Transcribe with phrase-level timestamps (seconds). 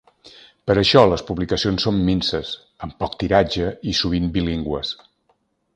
[0.69, 2.55] Per això les publicacions són minses,
[2.87, 4.97] amb poc tiratge i sovint bilingües.